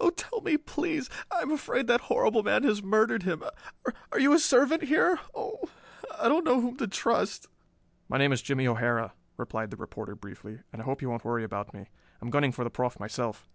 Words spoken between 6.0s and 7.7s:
I don't know whom to trust."